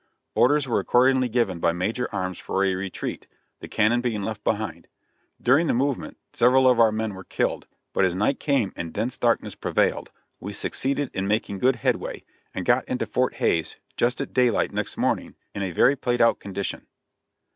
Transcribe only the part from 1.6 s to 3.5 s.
Major Arms for a retreat,